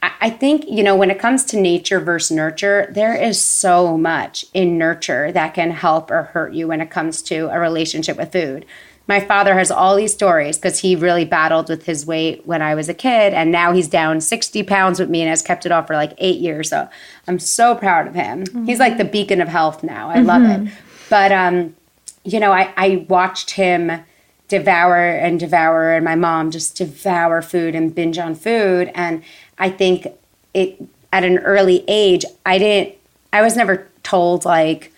[0.00, 4.44] I think, you know, when it comes to nature versus nurture, there is so much
[4.54, 8.32] in nurture that can help or hurt you when it comes to a relationship with
[8.32, 8.64] food.
[9.08, 12.74] My father has all these stories because he really battled with his weight when I
[12.74, 15.72] was a kid, and now he's down 60 pounds with me and has kept it
[15.72, 16.68] off for like eight years.
[16.68, 16.88] So
[17.26, 18.44] I'm so proud of him.
[18.44, 18.66] Mm-hmm.
[18.66, 20.10] He's like the beacon of health now.
[20.10, 20.26] I mm-hmm.
[20.26, 20.72] love it.
[21.08, 21.74] But, um,
[22.22, 24.04] you know, I, I watched him
[24.48, 28.90] devour and devour, and my mom just devour food and binge on food.
[28.94, 29.22] And
[29.58, 30.06] I think
[30.54, 30.80] it
[31.12, 32.94] at an early age, I didn't,
[33.32, 34.92] I was never told, like,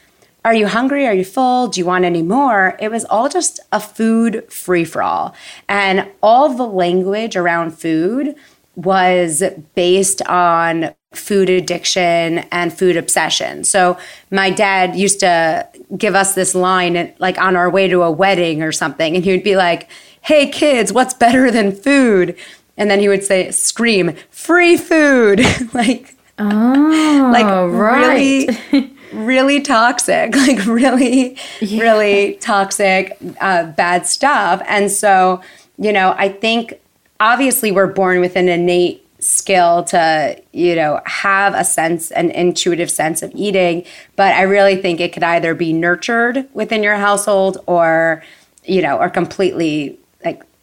[0.44, 1.06] are you hungry?
[1.06, 1.68] Are you full?
[1.68, 2.76] Do you want any more?
[2.80, 5.34] It was all just a food free for all.
[5.68, 8.34] And all the language around food
[8.74, 9.42] was
[9.74, 13.64] based on food addiction and food obsession.
[13.64, 13.98] So
[14.30, 15.68] my dad used to
[15.98, 19.32] give us this line like on our way to a wedding or something and he
[19.32, 19.90] would be like,
[20.22, 22.36] "Hey kids, what's better than food?"
[22.80, 25.40] And then he would say scream, "Free food."
[25.74, 28.48] like Oh, like right.
[28.72, 31.82] really really toxic, like really, yeah.
[31.82, 34.62] really toxic, uh, bad stuff.
[34.66, 35.42] And so,
[35.76, 36.80] you know, I think
[37.20, 42.90] obviously we're born with an innate skill to, you know, have a sense, an intuitive
[42.90, 43.84] sense of eating.
[44.16, 48.22] But I really think it could either be nurtured within your household or,
[48.64, 49.99] you know, or completely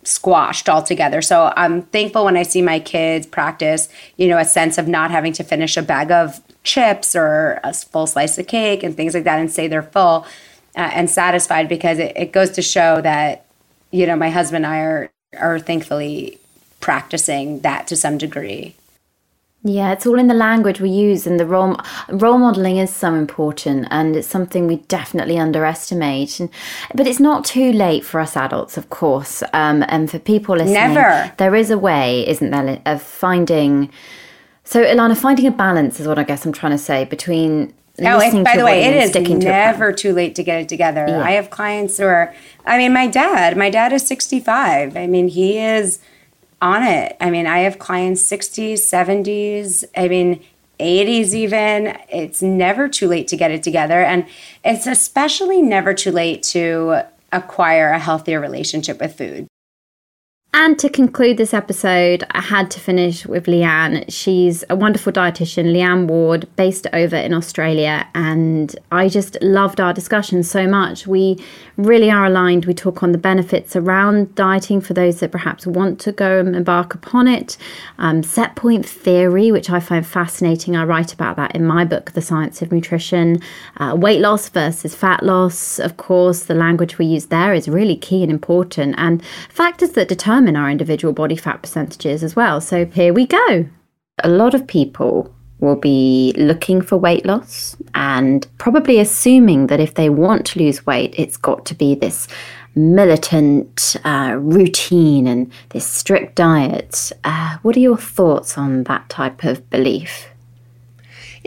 [0.08, 1.22] squashed altogether.
[1.22, 5.12] So I'm thankful when I see my kids practice, you know, a sense of not
[5.12, 9.13] having to finish a bag of chips or a full slice of cake and things
[9.13, 10.26] like that and say they're full
[10.78, 13.46] uh, and satisfied because it, it goes to show that,
[13.91, 16.39] you know, my husband and I are, are thankfully
[16.80, 18.77] practicing that to some degree.
[19.63, 21.78] Yeah, it's all in the language we use, and the role
[22.10, 26.39] role modeling is so important, and it's something we definitely underestimate.
[26.39, 26.50] And,
[26.93, 30.76] but it's not too late for us adults, of course, um, and for people listening.
[30.76, 31.34] Never.
[31.38, 33.91] There is a way, isn't there, of finding.
[34.63, 37.74] So, Ilana, finding a balance is what I guess I'm trying to say between.
[38.00, 41.06] Oh, it, by the way, it is never to too late to get it together.
[41.08, 41.24] Yeah.
[41.24, 42.34] I have clients who are.
[42.65, 43.58] I mean, my dad.
[43.58, 44.96] My dad is 65.
[44.96, 46.00] I mean, he is
[46.62, 47.15] on it.
[47.20, 50.43] I mean, I have clients 60s, 70s, I mean,
[50.80, 51.98] 80s even.
[52.10, 54.02] It's never too late to get it together.
[54.04, 54.26] And
[54.63, 59.47] it's especially never too late to acquire a healthier relationship with food.
[60.54, 64.06] And to conclude this episode, I had to finish with Leanne.
[64.10, 68.08] She's a wonderful dietitian, Leanne Ward, based over in Australia.
[68.16, 71.06] And I just loved our discussion so much.
[71.06, 71.38] We
[71.76, 72.66] really are aligned.
[72.66, 76.56] We talk on the benefits around dieting for those that perhaps want to go and
[76.56, 77.58] embark upon it.
[78.00, 80.76] Um, set point theory, which I find fascinating.
[80.76, 83.42] I write about that in my book, The Science of Nutrition.
[83.78, 85.78] Uh, weight loss versus fat loss.
[85.78, 88.96] Of course, the language we use there is really key and important.
[88.98, 92.62] And factors that determine our individual body fat percentages as well.
[92.62, 93.65] So here we go.
[94.23, 99.95] A lot of people will be looking for weight loss and probably assuming that if
[99.95, 102.28] they want to lose weight, it's got to be this
[102.76, 107.12] militant uh, routine and this strict diet.
[107.23, 110.28] Uh, what are your thoughts on that type of belief?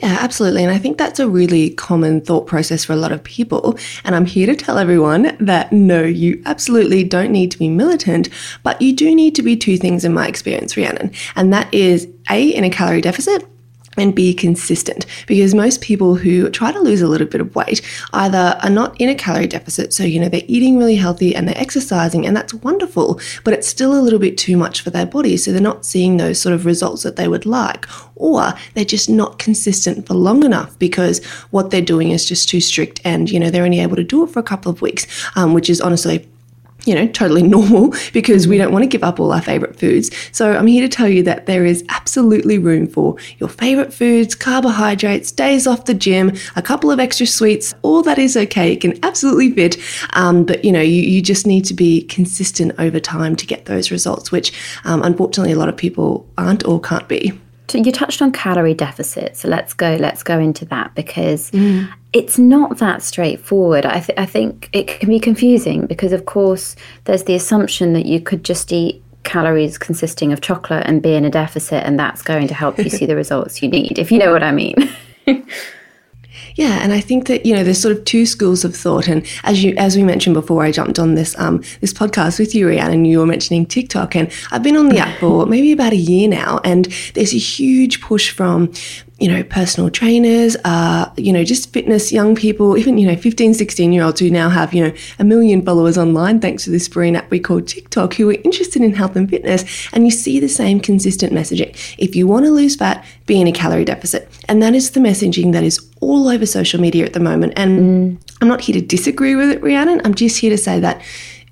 [0.03, 0.63] Yeah, absolutely.
[0.63, 3.79] And I think that's a really common thought process for a lot of people.
[4.03, 8.31] And I'm here to tell everyone that no, you absolutely don't need to be militant,
[8.63, 11.13] but you do need to be two things in my experience, Rhiannon.
[11.37, 13.47] And that is A, in a calorie deficit
[14.01, 17.83] and be consistent because most people who try to lose a little bit of weight
[18.15, 21.47] either are not in a calorie deficit so you know they're eating really healthy and
[21.47, 25.05] they're exercising and that's wonderful but it's still a little bit too much for their
[25.05, 27.87] body so they're not seeing those sort of results that they would like
[28.17, 32.61] or they're just not consistent for long enough because what they're doing is just too
[32.61, 35.07] strict and you know they're only able to do it for a couple of weeks
[35.37, 36.27] um, which is honestly
[36.85, 40.11] you know, totally normal because we don't want to give up all our favorite foods.
[40.33, 44.35] So I'm here to tell you that there is absolutely room for your favorite foods,
[44.35, 47.75] carbohydrates, days off the gym, a couple of extra sweets.
[47.83, 48.73] All that is okay.
[48.73, 49.77] It can absolutely fit.
[50.15, 53.67] Um, but, you know, you, you just need to be consistent over time to get
[53.67, 54.53] those results, which
[54.85, 57.39] um, unfortunately a lot of people aren't or can't be
[57.79, 61.91] you touched on calorie deficit so let's go let's go into that because mm.
[62.13, 66.77] it's not that straightforward I, th- I think it can be confusing because of course
[67.05, 71.25] there's the assumption that you could just eat calories consisting of chocolate and be in
[71.25, 74.19] a deficit and that's going to help you see the results you need if you
[74.19, 74.75] know what i mean
[76.55, 79.27] Yeah, and I think that you know there's sort of two schools of thought, and
[79.45, 82.69] as you as we mentioned before, I jumped on this um this podcast with you,
[82.69, 85.93] Rhiannon, and you were mentioning TikTok, and I've been on the app for maybe about
[85.93, 88.73] a year now, and there's a huge push from
[89.21, 93.53] you know, personal trainers, uh, you know, just fitness young people, even, you know, 15,
[93.53, 96.89] 16 year olds who now have, you know, a million followers online thanks to this
[96.89, 99.89] brilliant app we call TikTok who are interested in health and fitness.
[99.93, 101.77] And you see the same consistent messaging.
[101.99, 104.27] If you want to lose fat, be in a calorie deficit.
[104.49, 107.53] And that is the messaging that is all over social media at the moment.
[107.57, 108.37] And mm.
[108.41, 110.01] I'm not here to disagree with it, Rhiannon.
[110.05, 111.03] I'm just here to say that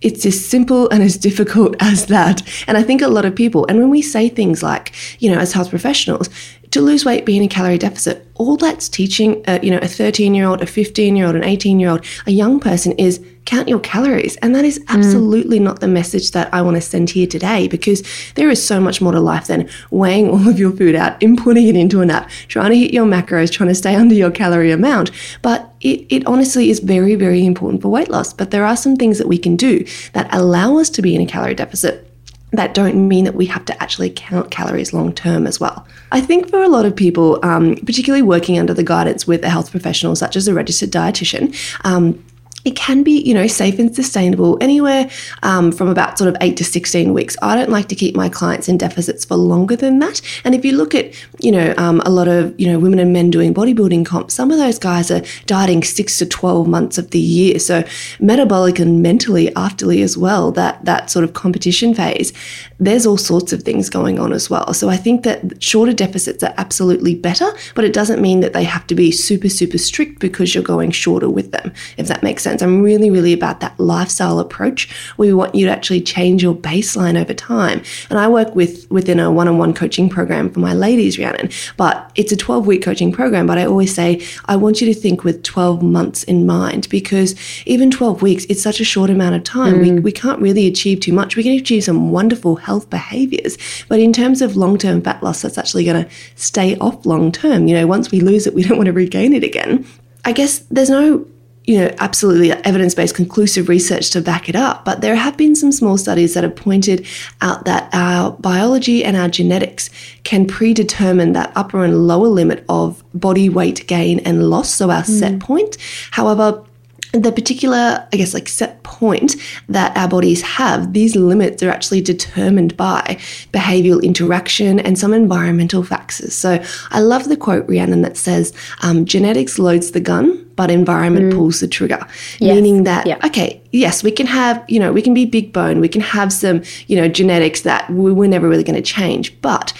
[0.00, 2.42] it's as simple and as difficult as that.
[2.66, 5.38] And I think a lot of people, and when we say things like, you know,
[5.38, 6.28] as health professionals,
[6.70, 9.88] to lose weight, be in a calorie deficit, all that's teaching, a, you know, a
[9.88, 13.24] 13 year old, a 15 year old, an 18 year old, a young person is
[13.48, 14.36] count your calories.
[14.36, 14.84] And that is mm.
[14.88, 15.62] absolutely mm.
[15.62, 18.02] not the message that I want to send here today because
[18.34, 21.66] there is so much more to life than weighing all of your food out, inputting
[21.66, 24.70] it into an app, trying to hit your macros, trying to stay under your calorie
[24.70, 25.10] amount.
[25.40, 28.34] But it, it honestly is very, very important for weight loss.
[28.34, 29.82] But there are some things that we can do
[30.12, 32.04] that allow us to be in a calorie deficit
[32.52, 35.86] that don't mean that we have to actually count calories long term as well.
[36.12, 39.50] I think for a lot of people, um, particularly working under the guidance with a
[39.50, 42.22] health professional such as a registered dietitian, um,
[42.68, 45.08] it can be, you know, safe and sustainable anywhere
[45.42, 47.34] um, from about sort of eight to 16 weeks.
[47.40, 50.20] I don't like to keep my clients in deficits for longer than that.
[50.44, 53.10] And if you look at, you know, um, a lot of, you know, women and
[53.10, 57.10] men doing bodybuilding comps, some of those guys are dieting six to 12 months of
[57.10, 57.58] the year.
[57.58, 57.84] So
[58.20, 62.34] metabolic and mentally afterly as well, that, that sort of competition phase,
[62.78, 64.74] there's all sorts of things going on as well.
[64.74, 68.64] So I think that shorter deficits are absolutely better, but it doesn't mean that they
[68.64, 72.42] have to be super, super strict because you're going shorter with them, if that makes
[72.42, 72.57] sense.
[72.62, 74.88] I'm really, really about that lifestyle approach.
[75.16, 77.82] We want you to actually change your baseline over time.
[78.10, 81.50] And I work with within a one-on-one coaching program for my ladies, Rhiannon.
[81.76, 83.46] But it's a 12-week coaching program.
[83.46, 87.34] But I always say I want you to think with 12 months in mind because
[87.66, 89.76] even 12 weeks, it's such a short amount of time.
[89.76, 89.80] Mm.
[89.80, 91.36] We, we can't really achieve too much.
[91.36, 93.58] We can achieve some wonderful health behaviors.
[93.88, 97.68] But in terms of long-term fat loss, that's actually going to stay off long term.
[97.68, 99.86] You know, once we lose it, we don't want to regain it again.
[100.24, 101.26] I guess there's no
[101.68, 105.54] you know, absolutely evidence based conclusive research to back it up, but there have been
[105.54, 107.06] some small studies that have pointed
[107.42, 109.90] out that our biology and our genetics
[110.24, 115.02] can predetermine that upper and lower limit of body weight gain and loss, so our
[115.02, 115.18] mm.
[115.18, 115.76] set point.
[116.10, 116.64] However,
[117.12, 119.36] the particular, I guess, like set point
[119.68, 123.18] that our bodies have, these limits are actually determined by
[123.52, 126.34] behavioral interaction and some environmental factors.
[126.34, 128.52] So I love the quote, Rhiannon, that says,
[128.82, 131.36] um, genetics loads the gun, but environment mm.
[131.36, 132.04] pulls the trigger.
[132.40, 132.54] Yes.
[132.54, 133.24] Meaning that, yep.
[133.24, 136.32] okay, yes, we can have, you know, we can be big bone, we can have
[136.32, 139.72] some, you know, genetics that we're never really going to change, but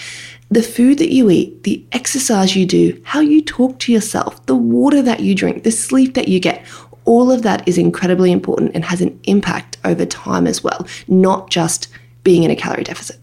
[0.51, 4.55] the food that you eat, the exercise you do, how you talk to yourself, the
[4.55, 6.65] water that you drink, the sleep that you get,
[7.09, 11.49] all of that is incredibly important and has an impact over time as well, not
[11.49, 11.87] just
[12.23, 13.19] being in a calorie deficit.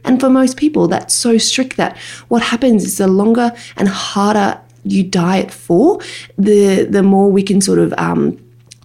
[0.04, 4.60] and for most people, that's so strict that what happens is the longer and harder
[4.82, 6.00] you diet for,
[6.38, 8.36] the the more we can sort of um,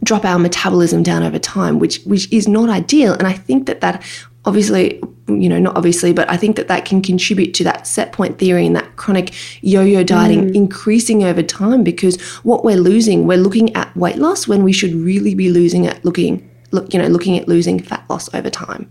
[0.04, 3.14] drop our metabolism down over time, which which is not ideal.
[3.14, 4.04] And I think that that
[4.46, 8.12] obviously you know not obviously but i think that that can contribute to that set
[8.12, 10.56] point theory and that chronic yo-yo dieting mm.
[10.56, 14.94] increasing over time because what we're losing we're looking at weight loss when we should
[14.94, 18.90] really be losing at looking look you know looking at losing fat loss over time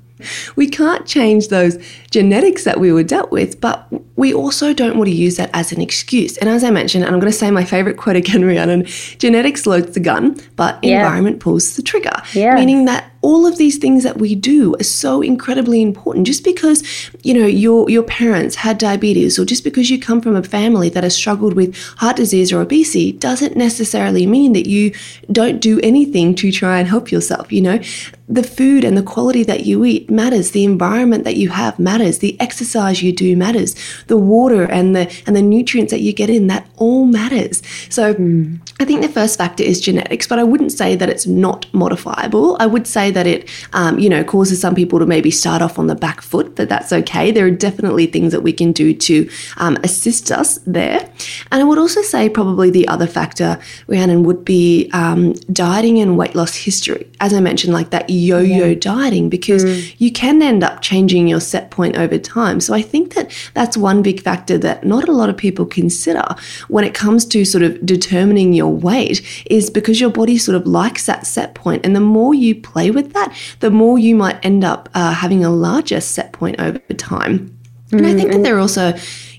[0.57, 1.79] we can't change those
[2.11, 5.73] genetics that we were dealt with, but we also don't want to use that as
[5.73, 6.37] an excuse.
[6.39, 8.85] And as I mentioned, and I'm going to say my favorite quote again, Rhiannon
[9.19, 10.99] genetics loads the gun, but yeah.
[10.99, 12.15] environment pulls the trigger.
[12.33, 12.55] Yeah.
[12.55, 16.27] Meaning that all of these things that we do are so incredibly important.
[16.27, 20.37] Just because, you know, your your parents had diabetes or just because you come from
[20.37, 24.93] a family that has struggled with heart disease or obesity doesn't necessarily mean that you
[25.33, 27.81] don't do anything to try and help yourself, you know?
[28.29, 32.19] the food and the quality that you eat matters the environment that you have matters
[32.19, 33.75] the exercise you do matters
[34.07, 38.15] the water and the and the nutrients that you get in that all matters so
[38.15, 38.59] mm.
[38.81, 42.57] i think the first factor is genetics but i wouldn't say that it's not modifiable
[42.61, 45.79] i would say that it um, you know causes some people to maybe start off
[45.79, 48.95] on the back foot but that's okay there are definitely things that we can do
[48.95, 51.09] to um, assist us there
[51.51, 56.17] and i would also say probably the other factor rhiannon would be um, dieting and
[56.17, 58.75] weight loss history as i mentioned like that yo yo yeah.
[58.75, 59.95] dieting because mm.
[59.99, 62.61] you can end up changing your set point over time.
[62.61, 66.25] So I think that that's one big factor that not a lot of people consider
[66.69, 70.67] when it comes to sort of determining your weight is because your body sort of
[70.67, 71.85] likes that set point.
[71.85, 75.45] And the more you play with that, the more you might end up uh, having
[75.45, 77.57] a larger set point over time.
[77.93, 78.95] And I think that there are also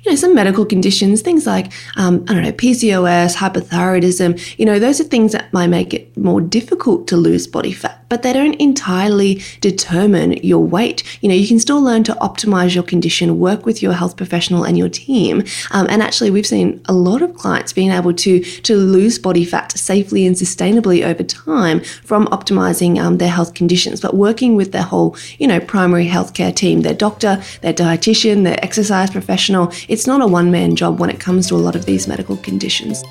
[0.06, 4.78] you know, some medical conditions, things like, um, I don't know, PCOS, hypothyroidism, you know,
[4.78, 8.34] those are things that might make it more difficult to lose body fat, but they
[8.34, 11.04] don't entirely determine your weight.
[11.22, 14.64] You know, you can still learn to optimize your condition, work with your health professional
[14.64, 15.44] and your team.
[15.72, 19.46] Um, and actually, we've seen a lot of clients being able to, to lose body
[19.46, 24.72] fat safely and sustainably over time from optimizing um, their health conditions, but working with
[24.72, 29.72] their whole, you know, primary healthcare team, their doctor, their dietitian, their exercise professional.
[29.88, 32.38] It's not a one man job when it comes to a lot of these medical
[32.38, 33.04] conditions.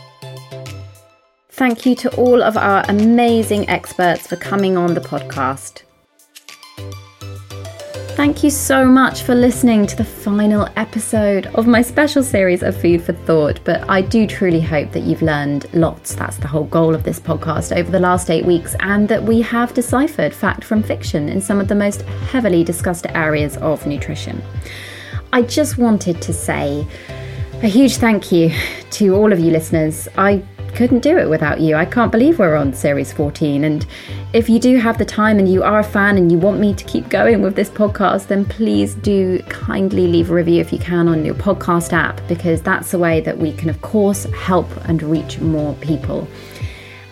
[1.56, 5.84] Thank you to all of our amazing experts for coming on the podcast.
[8.16, 12.76] Thank you so much for listening to the final episode of my special series of
[12.80, 13.60] Food for Thought.
[13.62, 16.16] But I do truly hope that you've learned lots.
[16.16, 19.40] That's the whole goal of this podcast over the last eight weeks, and that we
[19.42, 22.02] have deciphered fact from fiction in some of the most
[22.32, 24.42] heavily discussed areas of nutrition.
[25.32, 26.84] I just wanted to say
[27.62, 28.52] a huge thank you
[28.90, 30.08] to all of you listeners.
[30.18, 30.42] I
[30.74, 31.76] couldn't do it without you.
[31.76, 33.64] I can't believe we're on series 14.
[33.64, 33.86] And
[34.32, 36.74] if you do have the time and you are a fan and you want me
[36.74, 40.78] to keep going with this podcast, then please do kindly leave a review if you
[40.78, 44.68] can on your podcast app, because that's the way that we can, of course, help
[44.88, 46.28] and reach more people.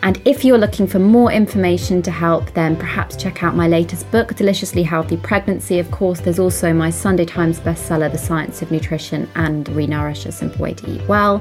[0.04, 4.10] And if you're looking for more information to help, then perhaps check out my latest
[4.10, 5.78] book, Deliciously Healthy Pregnancy.
[5.78, 10.32] Of course, there's also my Sunday Times bestseller, The Science of Nutrition and Renourish, A
[10.32, 11.40] Simple Way to Eat Well.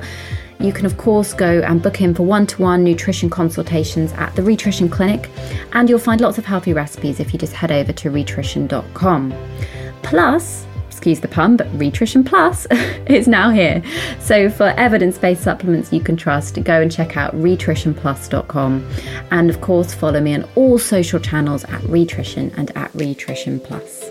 [0.62, 4.36] You can, of course, go and book in for one to one nutrition consultations at
[4.36, 5.30] the Rhitrition Clinic,
[5.74, 9.34] and you'll find lots of healthy recipes if you just head over to rhitrition.com.
[10.04, 12.68] Plus, excuse the pun, but Rhitrition Plus
[13.08, 13.82] is now here.
[14.20, 18.88] So for evidence-based supplements you can trust, go and check out rhitritionplus.com.
[19.32, 24.11] And of course, follow me on all social channels at Rhitrition and at Rhitrition Plus.